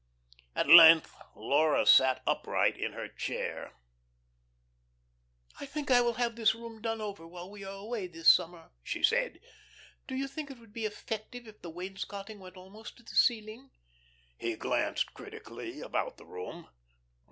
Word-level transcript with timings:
At 0.55 0.67
length 0.67 1.15
Laura 1.35 1.85
sat 1.85 2.23
upright 2.25 2.75
in 2.75 2.93
her 2.93 3.07
chair. 3.07 3.75
"I 5.59 5.67
think 5.67 5.91
I 5.91 6.01
will 6.01 6.13
have 6.15 6.35
this 6.35 6.55
room 6.55 6.81
done 6.81 7.01
over 7.01 7.27
while 7.27 7.51
we 7.51 7.63
are 7.63 7.75
away 7.77 8.07
this 8.07 8.27
summer," 8.27 8.71
she 8.81 9.03
said. 9.03 9.39
"Don't 10.07 10.17
you 10.17 10.27
think 10.27 10.49
it 10.49 10.57
would 10.57 10.73
be 10.73 10.85
effective 10.87 11.47
if 11.47 11.61
the 11.61 11.69
wainscotting 11.69 12.39
went 12.39 12.57
almost 12.57 12.97
to 12.97 13.03
the 13.03 13.11
ceiling?" 13.13 13.69
He 14.39 14.55
glanced 14.55 15.13
critically 15.13 15.81
about 15.81 16.17
the 16.17 16.25
room. 16.25 16.67